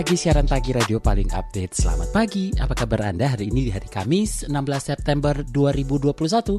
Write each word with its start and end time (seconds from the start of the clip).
Pagi, 0.00 0.16
siaran 0.16 0.48
pagi 0.48 0.72
radio 0.72 0.96
paling 0.96 1.28
update. 1.28 1.76
Selamat 1.76 2.08
pagi, 2.08 2.48
apa 2.56 2.72
kabar 2.72 3.12
Anda 3.12 3.36
hari 3.36 3.52
ini 3.52 3.68
di 3.68 3.70
hari 3.76 3.84
Kamis 3.84 4.48
16 4.48 4.56
September 4.80 5.44
2021? 5.44 6.56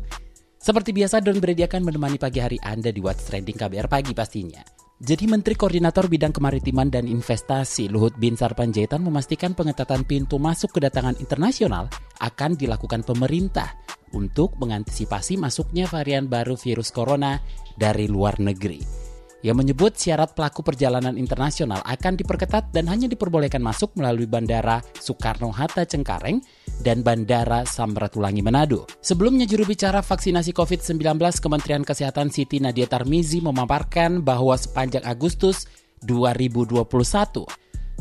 Seperti 0.62 0.94
biasa, 0.94 1.26
Don 1.26 1.42
Brady 1.42 1.66
akan 1.66 1.90
menemani 1.90 2.22
pagi 2.22 2.38
hari 2.38 2.62
Anda 2.62 2.94
di 2.94 3.02
What's 3.02 3.26
Trending 3.26 3.58
KBR 3.58 3.90
Pagi 3.90 4.14
pastinya. 4.14 4.62
Jadi 5.02 5.26
Menteri 5.26 5.58
Koordinator 5.58 6.06
Bidang 6.06 6.38
Kemaritiman 6.38 6.94
dan 6.94 7.10
Investasi 7.10 7.90
Luhut 7.90 8.14
Binsar 8.14 8.54
Panjaitan 8.54 9.02
memastikan 9.02 9.58
pengetatan 9.58 10.06
pintu 10.06 10.38
masuk 10.38 10.78
kedatangan 10.78 11.18
internasional 11.18 11.90
akan 12.22 12.54
dilakukan 12.54 13.02
pemerintah 13.02 13.74
untuk 14.14 14.54
mengantisipasi 14.62 15.42
masuknya 15.42 15.90
varian 15.90 16.30
baru 16.30 16.54
virus 16.54 16.94
corona 16.94 17.42
dari 17.74 18.06
luar 18.06 18.38
negeri 18.38 19.01
yang 19.42 19.58
menyebut 19.58 19.98
syarat 19.98 20.34
pelaku 20.38 20.62
perjalanan 20.62 21.18
internasional 21.18 21.82
akan 21.86 22.14
diperketat 22.18 22.70
dan 22.70 22.86
hanya 22.90 23.10
diperbolehkan 23.10 23.62
masuk 23.62 23.94
melalui 23.98 24.30
Bandara 24.30 24.82
Soekarno-Hatta 25.02 25.86
Cengkareng 25.86 26.42
dan 26.82 27.02
Bandara 27.02 27.66
Samratulangi 27.66 28.42
Manado. 28.46 28.86
Sebelumnya 29.02 29.50
juru 29.50 29.66
bicara 29.66 30.02
vaksinasi 30.02 30.54
COVID-19 30.54 31.18
Kementerian 31.42 31.86
Kesehatan 31.86 32.30
Siti 32.30 32.62
Nadia 32.62 32.86
Tarmizi 32.86 33.42
memaparkan 33.42 34.22
bahwa 34.22 34.54
sepanjang 34.58 35.06
Agustus 35.06 35.66
2021 36.06 36.82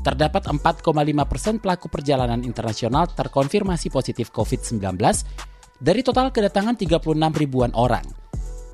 terdapat 0.00 0.48
4,5 0.48 0.80
persen 1.28 1.54
pelaku 1.60 1.92
perjalanan 1.92 2.40
internasional 2.40 3.08
terkonfirmasi 3.12 3.92
positif 3.92 4.32
COVID-19 4.32 4.80
dari 5.80 6.00
total 6.04 6.32
kedatangan 6.32 6.76
36 6.76 7.16
ribuan 7.36 7.72
orang. 7.76 8.19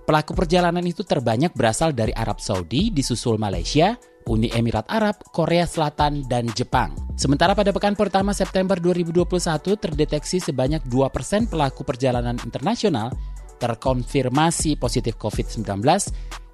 Pelaku 0.07 0.39
perjalanan 0.39 0.87
itu 0.87 1.03
terbanyak 1.03 1.51
berasal 1.51 1.91
dari 1.91 2.15
Arab 2.15 2.39
Saudi, 2.39 2.95
disusul 2.95 3.43
Malaysia, 3.43 3.99
Uni 4.31 4.47
Emirat 4.55 4.87
Arab, 4.87 5.19
Korea 5.35 5.67
Selatan, 5.67 6.23
dan 6.31 6.47
Jepang. 6.55 6.95
Sementara 7.19 7.59
pada 7.59 7.75
pekan 7.75 7.99
pertama 7.99 8.31
September 8.31 8.79
2021 8.79 9.27
terdeteksi 9.75 10.39
sebanyak 10.39 10.87
2% 10.87 11.51
pelaku 11.51 11.83
perjalanan 11.83 12.39
internasional 12.47 13.11
terkonfirmasi 13.59 14.79
positif 14.79 15.19
COVID-19 15.19 15.83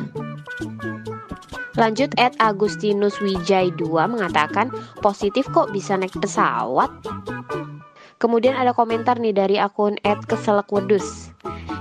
Lanjut 1.78 2.10
Ed 2.18 2.34
Agustinus 2.42 3.22
Wijay 3.22 3.70
2 3.78 3.86
mengatakan 4.10 4.74
positif 4.98 5.46
kok 5.54 5.70
bisa 5.70 5.94
naik 5.94 6.18
pesawat. 6.18 6.90
Kemudian 8.18 8.58
ada 8.58 8.74
komentar 8.74 9.22
nih 9.22 9.30
dari 9.30 9.56
akun 9.62 9.94
Ed 10.02 10.26
Keselek 10.26 10.66
Wedus. 10.74 11.30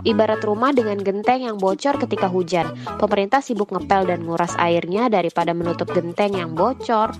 Ibarat 0.05 0.45
rumah 0.45 0.69
dengan 0.69 1.01
genteng 1.01 1.43
yang 1.49 1.57
bocor 1.57 1.97
ketika 1.97 2.29
hujan. 2.29 2.77
Pemerintah 3.01 3.41
sibuk 3.41 3.73
ngepel 3.73 4.05
dan 4.05 4.21
nguras 4.21 4.53
airnya 4.61 5.09
daripada 5.09 5.51
menutup 5.57 5.89
genteng 5.89 6.37
yang 6.37 6.53
bocor. 6.53 7.11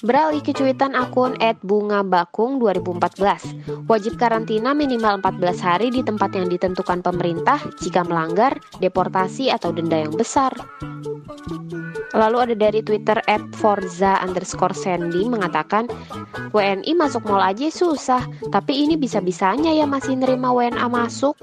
Beralih 0.00 0.40
ke 0.40 0.56
cuitan 0.56 0.96
akun 0.96 1.36
@bunga_bakung 1.64 2.56
2014. 2.56 3.88
Wajib 3.88 4.16
karantina 4.16 4.72
minimal 4.72 5.20
14 5.20 5.60
hari 5.60 5.88
di 5.92 6.00
tempat 6.00 6.32
yang 6.36 6.48
ditentukan 6.48 7.04
pemerintah. 7.04 7.60
Jika 7.80 8.04
melanggar, 8.04 8.56
deportasi 8.80 9.52
atau 9.52 9.76
denda 9.76 10.00
yang 10.00 10.12
besar. 10.16 10.52
Lalu 12.14 12.36
ada 12.38 12.54
dari 12.54 12.84
Twitter 12.84 13.18
@forza 13.58 14.20
underscore 14.22 14.76
Sandy 14.76 15.26
mengatakan 15.26 15.90
WNI 16.54 16.92
masuk 16.94 17.26
mall 17.26 17.42
aja 17.42 17.66
susah, 17.72 18.22
tapi 18.54 18.86
ini 18.86 18.94
bisa-bisanya 18.94 19.74
ya 19.74 19.88
masih 19.88 20.14
nerima 20.20 20.54
WNA 20.54 20.86
masuk. 20.86 21.34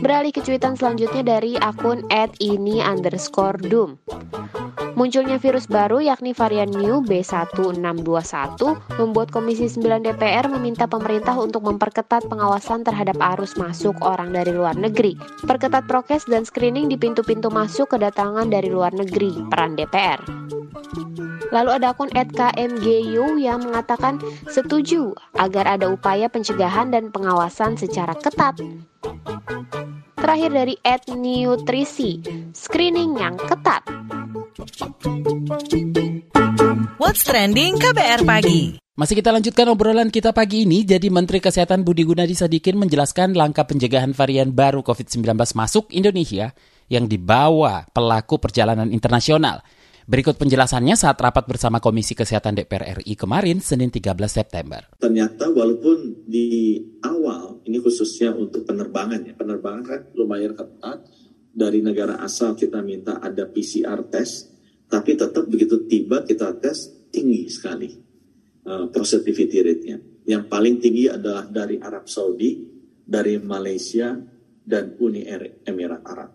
Beralih 0.00 0.32
ke 0.32 0.40
cuitan 0.40 0.78
selanjutnya 0.78 1.20
dari 1.20 1.60
akun 1.60 2.06
@ini 2.40 2.80
underscore 2.80 3.60
doom. 3.60 4.00
Munculnya 5.00 5.40
virus 5.40 5.64
baru 5.64 6.04
yakni 6.04 6.36
varian 6.36 6.68
Mu 6.76 7.00
B1621 7.00 8.60
membuat 9.00 9.32
Komisi 9.32 9.64
9 9.64 10.04
DPR 10.04 10.44
meminta 10.52 10.84
pemerintah 10.84 11.40
untuk 11.40 11.64
memperketat 11.64 12.28
pengawasan 12.28 12.84
terhadap 12.84 13.16
arus 13.32 13.56
masuk 13.56 13.96
orang 14.04 14.28
dari 14.28 14.52
luar 14.52 14.76
negeri. 14.76 15.16
Perketat 15.40 15.88
prokes 15.88 16.28
dan 16.28 16.44
screening 16.44 16.92
di 16.92 17.00
pintu-pintu 17.00 17.48
masuk 17.48 17.96
kedatangan 17.96 18.52
dari 18.52 18.68
luar 18.68 18.92
negeri, 18.92 19.40
peran 19.48 19.72
DPR. 19.72 20.20
Lalu 21.48 21.70
ada 21.80 21.96
akun 21.96 22.12
@kmgu 22.12 23.40
yang 23.40 23.64
mengatakan 23.64 24.20
setuju 24.52 25.16
agar 25.40 25.80
ada 25.80 25.88
upaya 25.88 26.28
pencegahan 26.28 26.92
dan 26.92 27.08
pengawasan 27.08 27.80
secara 27.80 28.12
ketat. 28.20 28.60
Terakhir 30.20 30.52
dari 30.52 30.76
@nutrisi, 31.16 32.20
screening 32.52 33.16
yang 33.16 33.40
ketat. 33.40 33.80
What's 36.94 37.26
Trending 37.26 37.74
KBR 37.74 38.22
Pagi 38.22 38.78
Masih 38.94 39.18
kita 39.18 39.34
lanjutkan 39.34 39.66
obrolan 39.66 40.14
kita 40.14 40.30
pagi 40.30 40.62
ini. 40.62 40.86
Jadi 40.86 41.10
Menteri 41.10 41.42
Kesehatan 41.42 41.82
Budi 41.82 42.06
Gunadi 42.06 42.38
Sadikin 42.38 42.78
menjelaskan 42.78 43.34
langkah 43.34 43.66
pencegahan 43.66 44.14
varian 44.14 44.54
baru 44.54 44.86
COVID-19 44.86 45.34
masuk 45.58 45.90
Indonesia 45.90 46.54
yang 46.86 47.10
dibawa 47.10 47.82
pelaku 47.90 48.38
perjalanan 48.38 48.94
internasional. 48.94 49.58
Berikut 50.06 50.38
penjelasannya 50.38 50.94
saat 50.94 51.18
rapat 51.18 51.50
bersama 51.50 51.82
Komisi 51.82 52.14
Kesehatan 52.14 52.62
DPR 52.62 53.02
RI 53.02 53.14
kemarin, 53.18 53.58
Senin 53.58 53.90
13 53.90 54.14
September. 54.30 54.86
Ternyata 55.02 55.50
walaupun 55.50 56.26
di 56.30 56.78
awal, 57.02 57.62
ini 57.66 57.82
khususnya 57.82 58.34
untuk 58.38 58.66
penerbangan 58.66 59.26
ya, 59.26 59.34
penerbangan 59.34 59.82
kan 59.82 60.00
lumayan 60.14 60.54
ketat, 60.54 61.06
dari 61.50 61.82
negara 61.82 62.22
asal 62.22 62.54
kita 62.54 62.78
minta 62.78 63.18
ada 63.18 63.46
PCR 63.46 64.06
test, 64.06 64.49
tapi 64.90 65.14
tetap 65.14 65.46
begitu 65.46 65.86
tiba 65.86 66.26
kita 66.26 66.58
tes 66.58 66.90
tinggi 67.14 67.46
sekali 67.46 67.90
uh, 68.66 68.90
positivity 68.90 69.62
rate-nya. 69.62 69.98
Yang 70.26 70.44
paling 70.50 70.76
tinggi 70.82 71.06
adalah 71.08 71.46
dari 71.46 71.78
Arab 71.78 72.10
Saudi, 72.10 72.60
dari 73.02 73.38
Malaysia, 73.38 74.14
dan 74.60 74.94
Uni 75.00 75.26
Emirat 75.66 76.02
Arab. 76.06 76.30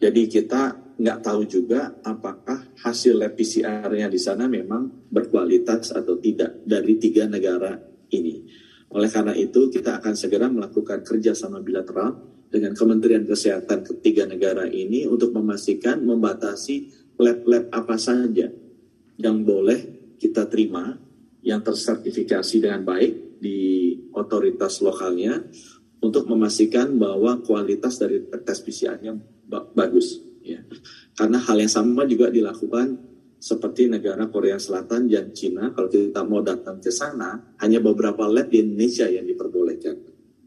Jadi 0.00 0.22
kita 0.30 0.94
nggak 1.00 1.18
tahu 1.24 1.42
juga 1.48 1.96
apakah 2.04 2.76
hasil 2.84 3.16
lab 3.16 3.32
PCR-nya 3.34 4.06
di 4.08 4.20
sana 4.20 4.46
memang 4.46 5.08
berkualitas 5.08 5.96
atau 5.96 6.20
tidak 6.20 6.60
dari 6.64 7.00
tiga 7.00 7.24
negara 7.24 7.72
ini. 8.12 8.44
Oleh 8.90 9.08
karena 9.08 9.32
itu 9.32 9.70
kita 9.70 10.02
akan 10.02 10.14
segera 10.18 10.50
melakukan 10.50 11.00
kerjasama 11.06 11.62
bilateral 11.62 12.20
dengan 12.50 12.74
Kementerian 12.74 13.22
Kesehatan 13.22 13.86
ketiga 13.86 14.26
negara 14.26 14.66
ini 14.66 15.06
untuk 15.06 15.30
memastikan 15.30 16.02
membatasi 16.02 16.90
lab-lab 17.20 17.68
apa 17.70 17.96
saja 18.00 18.48
yang 19.20 19.44
boleh 19.44 20.00
kita 20.16 20.48
terima 20.48 20.96
yang 21.40 21.60
tersertifikasi 21.64 22.56
dengan 22.60 22.84
baik 22.84 23.40
di 23.40 23.96
otoritas 24.12 24.84
lokalnya 24.84 25.40
untuk 26.00 26.28
memastikan 26.28 26.96
bahwa 26.96 27.40
kualitas 27.44 28.00
dari 28.00 28.24
tes 28.28 28.60
PCR-nya 28.60 29.16
bagus. 29.76 30.20
Ya. 30.40 30.64
Karena 31.16 31.40
hal 31.40 31.56
yang 31.60 31.72
sama 31.72 32.08
juga 32.08 32.32
dilakukan 32.32 32.96
seperti 33.40 33.88
negara 33.88 34.28
Korea 34.28 34.60
Selatan 34.60 35.08
dan 35.08 35.32
Cina. 35.32 35.72
Kalau 35.72 35.88
kita 35.88 36.24
mau 36.24 36.44
datang 36.44 36.80
ke 36.80 36.92
sana, 36.92 37.56
hanya 37.60 37.80
beberapa 37.80 38.28
lab 38.28 38.52
di 38.52 38.60
Indonesia 38.60 39.08
yang 39.08 39.24
diperbolehkan 39.24 39.96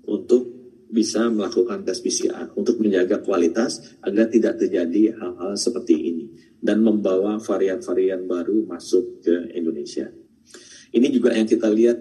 untuk 0.05 0.53
bisa 0.93 1.25
melakukan 1.25 1.81
tes 1.81 1.97
PCR 2.05 2.53
untuk 2.53 2.77
menjaga 2.77 3.17
kualitas 3.25 3.97
agar 4.05 4.29
tidak 4.29 4.61
terjadi 4.61 5.17
hal-hal 5.17 5.57
seperti 5.57 6.12
ini 6.12 6.12
dan 6.63 6.79
membawa 6.79 7.35
varian-varian 7.43 8.23
baru 8.23 8.63
masuk 8.63 9.19
ke 9.19 9.51
Indonesia. 9.51 10.07
Ini 10.95 11.07
juga 11.11 11.35
yang 11.35 11.43
kita 11.43 11.67
lihat 11.67 11.99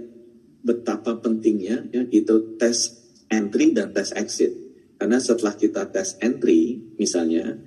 betapa 0.63 1.19
pentingnya 1.19 1.91
ya 1.91 2.07
itu 2.07 2.55
tes 2.55 2.95
entry 3.27 3.75
dan 3.75 3.91
tes 3.91 4.15
exit. 4.15 4.55
Karena 4.95 5.19
setelah 5.19 5.59
kita 5.59 5.91
tes 5.91 6.15
entry 6.23 6.79
misalnya 6.95 7.59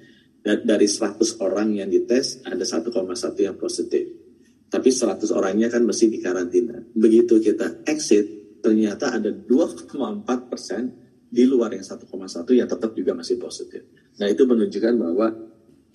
dari 0.46 0.88
100 0.88 1.44
orang 1.44 1.76
yang 1.76 1.92
dites 1.92 2.40
ada 2.48 2.64
1,1 2.64 2.88
yang 3.44 3.60
positif. 3.60 4.08
Tapi 4.72 4.90
100 4.94 5.36
orangnya 5.36 5.68
kan 5.68 5.84
mesti 5.84 6.08
dikarantina. 6.08 6.80
Begitu 6.96 7.44
kita 7.44 7.84
exit 7.84 8.24
ternyata 8.64 9.12
ada 9.12 9.36
2,4 9.36 9.92
persen 10.48 10.96
di 11.28 11.44
luar 11.44 11.76
yang 11.76 11.84
1,1 11.84 12.08
yang 12.56 12.70
tetap 12.72 12.96
juga 12.96 13.12
masih 13.12 13.36
positif. 13.36 13.84
Nah 14.16 14.32
itu 14.32 14.48
menunjukkan 14.48 14.94
bahwa 14.96 15.28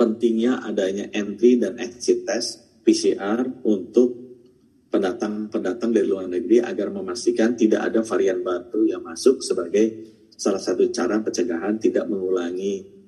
pentingnya 0.01 0.65
adanya 0.65 1.13
entry 1.13 1.61
dan 1.61 1.77
exit 1.77 2.25
test 2.25 2.81
PCR 2.81 3.45
untuk 3.69 4.17
pendatang-pendatang 4.89 5.93
dari 5.93 6.09
luar 6.09 6.25
negeri 6.25 6.65
agar 6.65 6.89
memastikan 6.89 7.53
tidak 7.53 7.93
ada 7.93 8.01
varian 8.01 8.41
baru 8.41 8.97
yang 8.97 9.05
masuk 9.05 9.45
sebagai 9.45 10.17
salah 10.33 10.59
satu 10.59 10.89
cara 10.89 11.21
pencegahan 11.21 11.77
tidak 11.77 12.09
mengulangi 12.09 13.01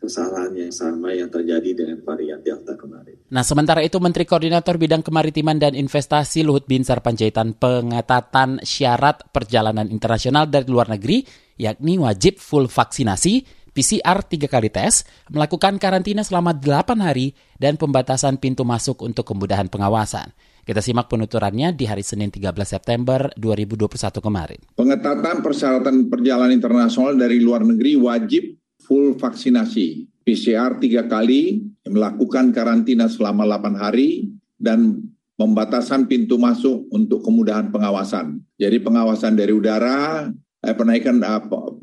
kesalahan 0.00 0.56
yang 0.56 0.72
sama 0.72 1.12
yang 1.12 1.28
terjadi 1.28 1.84
dengan 1.84 2.00
varian 2.00 2.40
Delta 2.40 2.72
kemarin. 2.74 3.20
Nah, 3.28 3.44
sementara 3.44 3.84
itu 3.84 4.00
Menteri 4.00 4.24
Koordinator 4.24 4.80
Bidang 4.80 5.04
Kemaritiman 5.04 5.60
dan 5.60 5.76
Investasi 5.76 6.40
Luhut 6.40 6.64
Binsar 6.64 7.04
Panjaitan 7.04 7.52
pengetatan 7.52 8.64
syarat 8.64 9.28
perjalanan 9.28 9.92
internasional 9.92 10.48
dari 10.48 10.66
luar 10.72 10.88
negeri, 10.88 11.20
yakni 11.60 12.00
wajib 12.00 12.40
full 12.40 12.64
vaksinasi, 12.66 13.59
PCR 13.70 14.26
tiga 14.26 14.50
kali 14.50 14.68
tes, 14.70 15.06
melakukan 15.30 15.78
karantina 15.78 16.26
selama 16.26 16.54
8 16.54 16.98
hari, 16.98 17.32
dan 17.56 17.78
pembatasan 17.78 18.36
pintu 18.36 18.66
masuk 18.66 19.02
untuk 19.06 19.22
kemudahan 19.26 19.70
pengawasan. 19.70 20.34
Kita 20.66 20.84
simak 20.84 21.08
penuturannya 21.08 21.72
di 21.74 21.88
hari 21.88 22.04
Senin 22.04 22.30
13 22.30 22.52
September 22.62 23.32
2021 23.34 24.20
kemarin. 24.22 24.60
Pengetatan 24.76 25.42
persyaratan 25.42 26.06
perjalanan 26.12 26.52
internasional 26.54 27.16
dari 27.16 27.40
luar 27.40 27.64
negeri 27.64 27.96
wajib 27.96 28.60
full 28.84 29.16
vaksinasi. 29.16 30.10
PCR 30.20 30.78
tiga 30.78 31.08
kali, 31.08 31.64
melakukan 31.88 32.52
karantina 32.52 33.08
selama 33.08 33.48
8 33.48 33.74
hari, 33.78 34.30
dan 34.60 35.00
pembatasan 35.40 36.04
pintu 36.04 36.36
masuk 36.36 36.86
untuk 36.92 37.24
kemudahan 37.24 37.72
pengawasan. 37.72 38.44
Jadi 38.60 38.76
pengawasan 38.84 39.32
dari 39.32 39.56
udara, 39.56 40.28
eh, 40.60 40.76
penaikan 40.76 41.24
uh, 41.24 41.40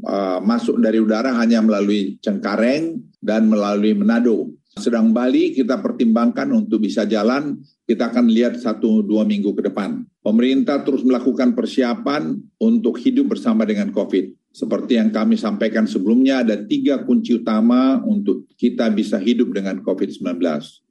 uh, 0.07 0.39
masuk 0.39 0.79
dari 0.79 1.03
udara 1.03 1.35
hanya 1.35 1.59
melalui 1.59 2.15
Cengkareng 2.23 3.03
dan 3.19 3.51
melalui 3.51 3.91
Manado. 3.91 4.55
Sedang 4.77 5.09
Bali 5.09 5.57
kita 5.57 5.81
pertimbangkan 5.81 6.53
untuk 6.53 6.85
bisa 6.85 7.03
jalan, 7.03 7.57
kita 7.83 8.13
akan 8.13 8.29
lihat 8.29 8.61
satu 8.61 9.01
dua 9.01 9.25
minggu 9.25 9.51
ke 9.57 9.67
depan. 9.67 10.05
Pemerintah 10.21 10.85
terus 10.85 11.01
melakukan 11.01 11.57
persiapan 11.57 12.37
untuk 12.61 13.01
hidup 13.01 13.33
bersama 13.33 13.65
dengan 13.65 13.89
COVID. 13.89 14.53
Seperti 14.53 14.97
yang 14.97 15.09
kami 15.09 15.37
sampaikan 15.37 15.89
sebelumnya, 15.89 16.45
ada 16.45 16.57
tiga 16.61 17.01
kunci 17.05 17.37
utama 17.37 18.01
untuk 18.05 18.49
kita 18.57 18.89
bisa 18.93 19.17
hidup 19.17 19.53
dengan 19.53 19.81
COVID-19. 19.81 20.41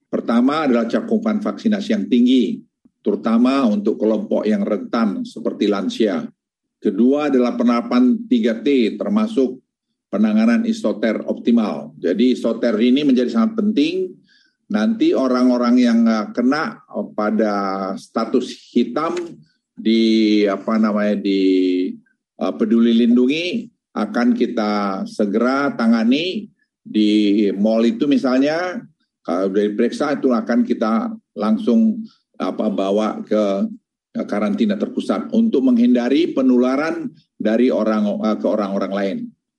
Pertama 0.06 0.66
adalah 0.66 0.86
cakupan 0.86 1.42
vaksinasi 1.42 1.88
yang 1.94 2.06
tinggi, 2.06 2.62
terutama 3.02 3.66
untuk 3.66 3.98
kelompok 3.98 4.46
yang 4.46 4.62
rentan 4.62 5.22
seperti 5.26 5.66
lansia. 5.70 6.26
Kedua 6.76 7.32
adalah 7.32 7.56
penerapan 7.56 8.28
3T, 8.28 9.00
termasuk 9.00 9.60
penanganan 10.12 10.62
isoter 10.68 11.24
optimal. 11.24 11.96
Jadi 11.98 12.36
isoter 12.36 12.76
ini 12.78 13.02
menjadi 13.02 13.32
sangat 13.32 13.58
penting. 13.58 14.12
Nanti 14.66 15.14
orang-orang 15.14 15.74
yang 15.78 16.00
kena 16.34 16.82
pada 17.14 17.94
status 17.94 18.50
hitam 18.74 19.14
di 19.76 20.42
apa 20.48 20.80
namanya 20.80 21.20
di 21.20 21.42
uh, 22.40 22.52
peduli 22.56 22.96
lindungi 23.04 23.68
akan 23.92 24.32
kita 24.32 25.04
segera 25.04 25.70
tangani 25.76 26.48
di 26.80 27.46
mall 27.54 27.84
itu 27.84 28.08
misalnya 28.08 28.80
kalau 29.20 29.52
dari 29.52 29.74
periksa 29.74 30.16
itu 30.16 30.32
akan 30.32 30.62
kita 30.64 31.12
langsung 31.36 32.02
apa 32.36 32.66
bawa 32.72 33.20
ke 33.24 33.68
karantina 34.24 34.80
terpusat 34.80 35.28
untuk 35.36 35.66
menghindari 35.66 36.32
penularan 36.32 37.12
dari 37.36 37.68
orang 37.68 38.08
ke 38.40 38.46
orang-orang 38.48 38.92
lain. 38.94 39.16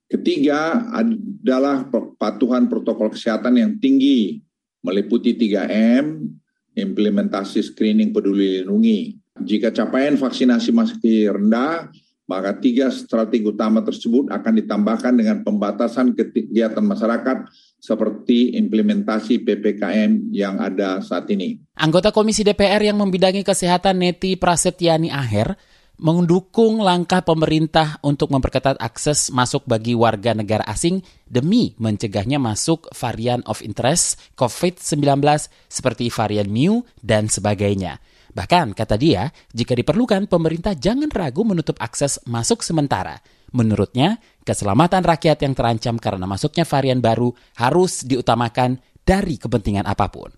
Ketiga 0.08 0.88
adalah 0.90 1.86
patuhan 2.16 2.66
protokol 2.66 3.12
kesehatan 3.12 3.60
yang 3.60 3.76
tinggi, 3.76 4.40
meliputi 4.80 5.36
3M, 5.36 6.26
implementasi 6.74 7.60
screening 7.60 8.10
peduli 8.10 8.64
lindungi. 8.64 9.20
Jika 9.38 9.70
capaian 9.70 10.16
vaksinasi 10.18 10.72
masih 10.74 11.30
rendah, 11.36 11.92
maka 12.24 12.56
tiga 12.56 12.88
strategi 12.88 13.46
utama 13.46 13.84
tersebut 13.84 14.32
akan 14.32 14.52
ditambahkan 14.64 15.12
dengan 15.12 15.44
pembatasan 15.44 16.16
kegiatan 16.16 16.82
masyarakat 16.82 17.48
seperti 17.78 18.58
implementasi 18.58 19.46
PPKM 19.46 20.34
yang 20.34 20.58
ada 20.58 20.98
saat 20.98 21.30
ini. 21.30 21.56
Anggota 21.78 22.10
Komisi 22.10 22.42
DPR 22.42 22.82
yang 22.82 22.98
membidangi 22.98 23.46
kesehatan 23.46 24.02
Neti 24.02 24.34
Prasetyani 24.34 25.14
Aher 25.14 25.54
mendukung 25.98 26.78
langkah 26.78 27.26
pemerintah 27.26 27.98
untuk 28.06 28.30
memperketat 28.30 28.78
akses 28.78 29.34
masuk 29.34 29.66
bagi 29.66 29.98
warga 29.98 30.30
negara 30.30 30.62
asing 30.66 31.02
demi 31.26 31.74
mencegahnya 31.78 32.38
masuk 32.38 32.86
varian 32.94 33.42
of 33.50 33.58
interest 33.66 34.18
COVID-19 34.38 35.18
seperti 35.66 36.06
varian 36.10 36.46
Mu 36.46 36.86
dan 37.02 37.26
sebagainya. 37.26 37.98
Bahkan, 38.30 38.78
kata 38.78 38.94
dia, 38.94 39.34
jika 39.50 39.74
diperlukan, 39.74 40.30
pemerintah 40.30 40.78
jangan 40.78 41.10
ragu 41.10 41.42
menutup 41.42 41.74
akses 41.82 42.22
masuk 42.22 42.62
sementara. 42.62 43.18
Menurutnya, 43.52 44.20
keselamatan 44.44 45.00
rakyat 45.04 45.40
yang 45.40 45.56
terancam 45.56 45.96
karena 45.96 46.28
masuknya 46.28 46.68
varian 46.68 47.00
baru 47.00 47.32
harus 47.56 48.04
diutamakan 48.04 48.80
dari 49.00 49.40
kepentingan 49.40 49.88
apa 49.88 50.12
pun. 50.12 50.28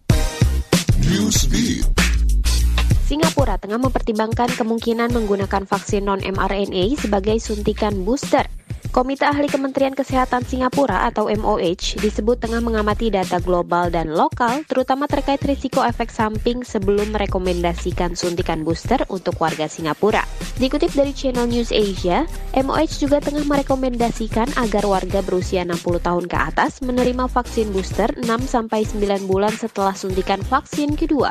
Singapura 3.11 3.59
tengah 3.59 3.83
mempertimbangkan 3.83 4.55
kemungkinan 4.55 5.11
menggunakan 5.11 5.67
vaksin 5.67 6.07
non-mRNA 6.07 6.95
sebagai 6.95 7.43
suntikan 7.43 8.07
booster. 8.07 8.47
Komite 8.91 9.23
Ahli 9.23 9.47
Kementerian 9.47 9.95
Kesehatan 9.95 10.43
Singapura 10.43 11.07
atau 11.07 11.31
MOH 11.31 12.03
disebut 12.03 12.43
tengah 12.43 12.59
mengamati 12.59 13.07
data 13.07 13.39
global 13.39 13.87
dan 13.87 14.11
lokal, 14.11 14.67
terutama 14.67 15.07
terkait 15.07 15.39
risiko 15.47 15.79
efek 15.87 16.11
samping 16.11 16.67
sebelum 16.67 17.15
merekomendasikan 17.15 18.19
suntikan 18.19 18.67
booster 18.67 18.99
untuk 19.07 19.39
warga 19.39 19.71
Singapura. 19.71 20.27
Dikutip 20.59 20.91
dari 20.91 21.15
Channel 21.15 21.47
News 21.47 21.71
Asia, 21.71 22.27
MOH 22.51 22.99
juga 22.99 23.23
tengah 23.23 23.47
merekomendasikan 23.47 24.59
agar 24.59 24.83
warga 24.83 25.23
berusia 25.23 25.63
60 25.63 26.03
tahun 26.03 26.27
ke 26.27 26.37
atas 26.51 26.83
menerima 26.83 27.31
vaksin 27.31 27.71
booster 27.71 28.11
6-9 28.19 28.99
bulan 29.31 29.55
setelah 29.55 29.95
suntikan 29.95 30.43
vaksin 30.43 30.99
kedua. 30.99 31.31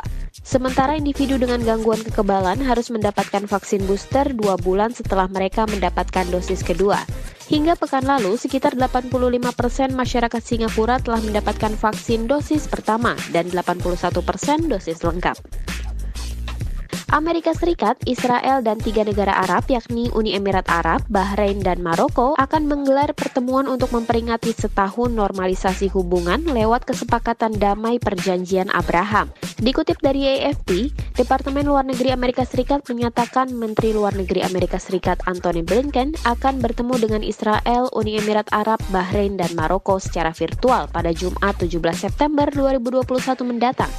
Sementara 0.50 0.98
individu 0.98 1.38
dengan 1.38 1.62
gangguan 1.62 2.02
kekebalan 2.02 2.58
harus 2.66 2.90
mendapatkan 2.90 3.46
vaksin 3.46 3.86
booster 3.86 4.34
2 4.34 4.58
bulan 4.66 4.90
setelah 4.90 5.30
mereka 5.30 5.62
mendapatkan 5.70 6.26
dosis 6.26 6.66
kedua. 6.66 7.06
Hingga 7.46 7.78
pekan 7.78 8.02
lalu, 8.02 8.34
sekitar 8.34 8.74
85% 8.74 9.94
masyarakat 9.94 10.42
Singapura 10.42 10.98
telah 10.98 11.22
mendapatkan 11.22 11.70
vaksin 11.78 12.26
dosis 12.26 12.66
pertama 12.66 13.14
dan 13.30 13.46
81% 13.46 14.66
dosis 14.66 15.06
lengkap. 15.06 15.38
Amerika 17.10 17.50
Serikat, 17.50 17.98
Israel, 18.06 18.62
dan 18.62 18.78
tiga 18.78 19.02
negara 19.02 19.34
Arab 19.42 19.66
yakni 19.66 20.14
Uni 20.14 20.38
Emirat 20.38 20.70
Arab, 20.70 21.02
Bahrain, 21.10 21.58
dan 21.58 21.82
Maroko 21.82 22.38
akan 22.38 22.70
menggelar 22.70 23.10
pertemuan 23.18 23.66
untuk 23.66 23.90
memperingati 23.90 24.54
setahun 24.54 25.10
normalisasi 25.10 25.90
hubungan 25.90 26.46
lewat 26.46 26.86
kesepakatan 26.86 27.58
damai 27.58 27.98
perjanjian 27.98 28.70
Abraham. 28.70 29.26
Dikutip 29.58 29.98
dari 29.98 30.38
AFP, 30.38 30.94
Departemen 31.18 31.66
Luar 31.66 31.82
Negeri 31.82 32.14
Amerika 32.14 32.46
Serikat 32.46 32.86
menyatakan 32.86 33.50
Menteri 33.58 33.90
Luar 33.90 34.14
Negeri 34.14 34.46
Amerika 34.46 34.78
Serikat 34.78 35.18
Antony 35.26 35.66
Blinken 35.66 36.14
akan 36.22 36.62
bertemu 36.62 36.94
dengan 36.94 37.22
Israel, 37.26 37.90
Uni 37.90 38.22
Emirat 38.22 38.46
Arab, 38.54 38.78
Bahrain, 38.94 39.34
dan 39.34 39.50
Maroko 39.58 39.98
secara 39.98 40.30
virtual 40.30 40.86
pada 40.86 41.10
Jumat 41.10 41.58
17 41.58 41.74
September 42.06 42.46
2021 42.54 43.02
mendatang. 43.42 43.90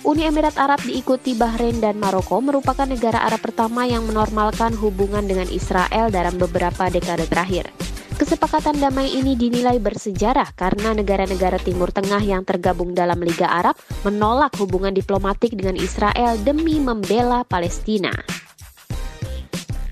Uni 0.00 0.24
Emirat 0.24 0.56
Arab 0.56 0.80
diikuti 0.80 1.36
Bahrain 1.36 1.76
dan 1.76 2.00
Maroko 2.00 2.40
merupakan 2.40 2.88
negara 2.88 3.20
Arab 3.20 3.44
pertama 3.44 3.84
yang 3.84 4.08
menormalkan 4.08 4.72
hubungan 4.80 5.28
dengan 5.28 5.44
Israel 5.52 6.08
dalam 6.08 6.40
beberapa 6.40 6.88
dekade 6.88 7.28
terakhir. 7.28 7.68
Kesepakatan 8.16 8.80
damai 8.80 9.12
ini 9.12 9.36
dinilai 9.36 9.76
bersejarah 9.76 10.56
karena 10.56 10.96
negara-negara 10.96 11.60
Timur 11.60 11.92
Tengah 11.92 12.20
yang 12.24 12.48
tergabung 12.48 12.96
dalam 12.96 13.20
Liga 13.20 13.48
Arab 13.48 13.76
menolak 14.00 14.56
hubungan 14.56 14.96
diplomatik 14.96 15.52
dengan 15.52 15.76
Israel 15.76 16.40
demi 16.40 16.80
membela 16.80 17.44
Palestina. 17.44 18.12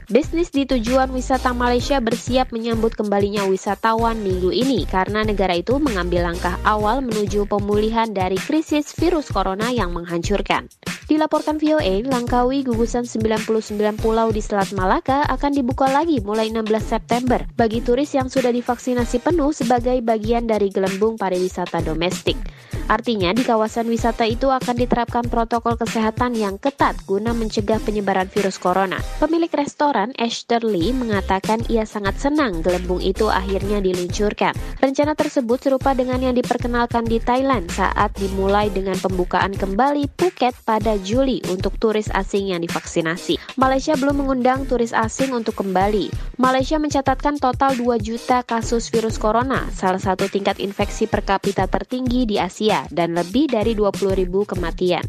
Bisnis 0.08 0.48
di 0.48 0.64
tujuan 0.64 1.12
wisata 1.12 1.52
Malaysia 1.52 2.00
bersiap 2.00 2.48
menyambut 2.48 2.96
kembalinya 2.96 3.44
wisatawan 3.44 4.16
minggu 4.16 4.48
ini 4.56 4.88
karena 4.88 5.20
negara 5.20 5.52
itu 5.52 5.76
mengambil 5.76 6.32
langkah 6.32 6.56
awal 6.64 7.04
menuju 7.04 7.44
pemulihan 7.44 8.08
dari 8.08 8.40
krisis 8.40 8.96
virus 8.96 9.28
corona 9.28 9.68
yang 9.68 9.92
menghancurkan. 9.92 10.72
Dilaporkan 11.12 11.60
VOA, 11.60 12.08
Langkawi 12.08 12.64
gugusan 12.64 13.04
99 13.04 14.00
pulau 14.00 14.32
di 14.32 14.40
Selat 14.40 14.72
Malaka 14.72 15.28
akan 15.28 15.52
dibuka 15.52 15.92
lagi 15.92 16.24
mulai 16.24 16.48
16 16.48 16.64
September 16.80 17.44
bagi 17.52 17.84
turis 17.84 18.08
yang 18.16 18.32
sudah 18.32 18.48
divaksinasi 18.48 19.20
penuh 19.20 19.52
sebagai 19.52 20.00
bagian 20.00 20.48
dari 20.48 20.72
gelembung 20.72 21.20
pariwisata 21.20 21.84
domestik. 21.84 22.40
Artinya 22.88 23.37
di 23.37 23.45
kawasan 23.45 23.85
wisata 23.92 24.25
itu 24.25 24.49
akan 24.49 24.73
diterapkan 24.73 25.28
protokol 25.28 25.76
kesehatan 25.76 26.33
yang 26.33 26.57
ketat 26.57 26.97
guna 27.04 27.37
mencegah 27.37 27.76
penyebaran 27.85 28.33
virus 28.33 28.57
corona. 28.57 28.97
Pemilik 29.21 29.52
restoran 29.52 30.16
Esther 30.16 30.64
Lee 30.64 30.97
mengatakan 30.97 31.61
ia 31.68 31.85
sangat 31.85 32.16
senang 32.16 32.64
gelembung 32.64 33.04
itu 33.04 33.28
akhirnya 33.28 33.85
diluncurkan. 33.85 34.57
Rencana 34.80 35.12
tersebut 35.12 35.61
serupa 35.61 35.92
dengan 35.92 36.16
yang 36.25 36.33
diperkenalkan 36.33 37.04
di 37.04 37.21
Thailand 37.21 37.68
saat 37.68 38.09
dimulai 38.16 38.73
dengan 38.73 38.97
pembukaan 38.97 39.52
kembali 39.52 40.09
Phuket 40.16 40.57
pada 40.64 40.97
Juli 41.04 41.45
untuk 41.52 41.76
turis 41.76 42.09
asing 42.09 42.57
yang 42.57 42.64
divaksinasi. 42.64 43.37
Malaysia 43.61 44.00
belum 44.00 44.25
mengundang 44.25 44.64
turis 44.64 44.97
asing 44.97 45.37
untuk 45.37 45.61
kembali. 45.61 46.09
Malaysia 46.40 46.80
mencatatkan 46.80 47.37
total 47.37 47.76
2 47.76 48.00
juta 48.00 48.40
kasus 48.49 48.88
virus 48.88 49.21
corona, 49.21 49.68
salah 49.76 50.00
satu 50.00 50.25
tingkat 50.25 50.57
infeksi 50.57 51.04
per 51.04 51.21
kapita 51.21 51.68
tertinggi 51.68 52.25
di 52.25 52.40
Asia 52.40 52.77
dan 52.92 53.18
lebih 53.18 53.50
dari 53.50 53.75
20 53.75 54.14
ribu 54.14 54.47
kematian. 54.47 55.02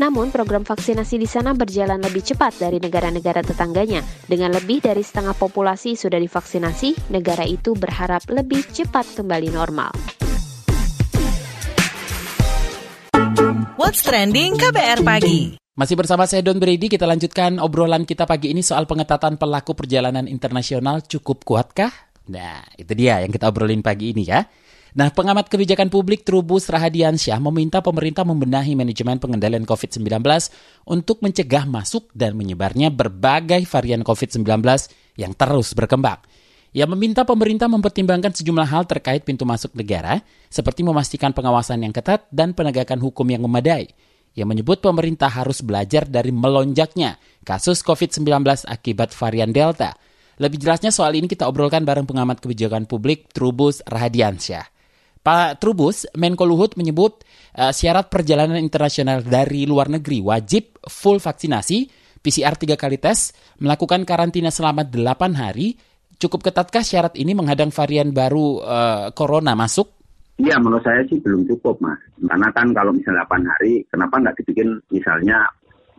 Namun, 0.00 0.32
program 0.32 0.64
vaksinasi 0.64 1.20
di 1.20 1.28
sana 1.28 1.52
berjalan 1.52 2.00
lebih 2.00 2.24
cepat 2.24 2.56
dari 2.56 2.80
negara-negara 2.80 3.44
tetangganya. 3.44 4.00
Dengan 4.24 4.56
lebih 4.56 4.80
dari 4.80 5.04
setengah 5.04 5.36
populasi 5.36 5.92
sudah 5.94 6.16
divaksinasi, 6.16 7.12
negara 7.12 7.44
itu 7.44 7.76
berharap 7.76 8.24
lebih 8.32 8.64
cepat 8.72 9.04
kembali 9.20 9.52
normal. 9.52 9.92
What's 13.76 14.00
Trending 14.00 14.56
KBR 14.56 15.04
Pagi 15.04 15.62
masih 15.72 15.96
bersama 15.96 16.28
saya 16.28 16.44
Don 16.44 16.60
Brady, 16.60 16.92
kita 16.92 17.08
lanjutkan 17.08 17.56
obrolan 17.56 18.04
kita 18.04 18.28
pagi 18.28 18.52
ini 18.52 18.60
soal 18.60 18.84
pengetatan 18.84 19.40
pelaku 19.40 19.72
perjalanan 19.72 20.28
internasional 20.28 21.00
cukup 21.00 21.48
kuatkah? 21.48 21.88
Nah, 22.28 22.60
itu 22.76 22.92
dia 22.92 23.24
yang 23.24 23.32
kita 23.32 23.48
obrolin 23.48 23.80
pagi 23.80 24.12
ini 24.12 24.28
ya. 24.28 24.44
Nah, 24.92 25.08
pengamat 25.08 25.48
kebijakan 25.48 25.88
publik 25.88 26.20
Trubus 26.20 26.68
Rahadiansyah 26.68 27.40
meminta 27.40 27.80
pemerintah 27.80 28.28
membenahi 28.28 28.76
manajemen 28.76 29.16
pengendalian 29.16 29.64
COVID-19 29.64 30.20
untuk 30.84 31.24
mencegah 31.24 31.64
masuk 31.64 32.12
dan 32.12 32.36
menyebarnya 32.36 32.92
berbagai 32.92 33.64
varian 33.64 34.04
COVID-19 34.04 34.44
yang 35.16 35.32
terus 35.32 35.72
berkembang. 35.72 36.20
Ia 36.76 36.84
meminta 36.84 37.24
pemerintah 37.24 37.72
mempertimbangkan 37.72 38.36
sejumlah 38.36 38.68
hal 38.68 38.84
terkait 38.84 39.24
pintu 39.24 39.48
masuk 39.48 39.72
negara, 39.72 40.20
seperti 40.52 40.84
memastikan 40.84 41.32
pengawasan 41.32 41.80
yang 41.88 41.92
ketat 41.96 42.28
dan 42.28 42.52
penegakan 42.52 43.00
hukum 43.00 43.24
yang 43.32 43.40
memadai. 43.48 43.88
Ia 44.36 44.44
menyebut 44.44 44.84
pemerintah 44.84 45.32
harus 45.32 45.64
belajar 45.64 46.04
dari 46.04 46.32
melonjaknya 46.36 47.16
kasus 47.48 47.80
COVID-19 47.80 48.44
akibat 48.68 49.16
varian 49.16 49.56
Delta. 49.56 49.96
Lebih 50.36 50.60
jelasnya 50.60 50.92
soal 50.92 51.16
ini 51.16 51.28
kita 51.28 51.48
obrolkan 51.48 51.84
bareng 51.84 52.04
pengamat 52.04 52.44
kebijakan 52.44 52.84
publik 52.84 53.32
Trubus 53.32 53.84
Rahadiansyah. 53.84 54.71
Pak 55.22 55.62
Trubus, 55.62 56.10
Menko 56.18 56.42
Luhut 56.42 56.74
menyebut 56.74 57.22
uh, 57.54 57.70
syarat 57.70 58.10
perjalanan 58.10 58.58
internasional 58.58 59.22
dari 59.22 59.70
luar 59.70 59.86
negeri 59.86 60.18
wajib 60.18 60.82
full 60.90 61.22
vaksinasi, 61.22 61.86
PCR 62.18 62.58
tiga 62.58 62.74
kali 62.74 62.98
tes, 62.98 63.30
melakukan 63.62 64.02
karantina 64.02 64.50
selama 64.50 64.82
8 64.82 65.38
hari. 65.38 65.78
Cukup 66.18 66.42
ketatkah 66.42 66.82
syarat 66.86 67.14
ini 67.18 67.34
menghadang 67.34 67.70
varian 67.70 68.10
baru 68.10 68.62
uh, 68.62 69.06
corona 69.14 69.54
masuk? 69.58 69.90
Iya, 70.42 70.58
menurut 70.58 70.82
saya 70.82 71.06
sih 71.06 71.18
belum 71.22 71.46
cukup, 71.46 71.78
Mas. 71.78 71.98
Karena 72.18 72.50
kan 72.50 72.74
kalau 72.74 72.90
misalnya 72.90 73.26
8 73.26 73.46
hari, 73.46 73.86
kenapa 73.90 74.14
nggak 74.18 74.36
dibikin 74.42 74.68
misalnya 74.90 75.38